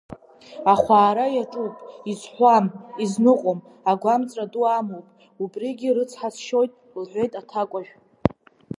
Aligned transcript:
Ахәаара 0.71 1.25
иаҿуп, 1.35 1.75
изҳәуам, 2.11 2.65
изныҟәом, 3.03 3.59
агәамҵра 3.91 4.45
ду 4.51 4.63
амоуп, 4.77 5.07
убригьы 5.41 5.89
рыцҳасшьоит,— 5.95 6.71
лҳәеит 7.01 7.33
аҭакәажә. 7.39 7.91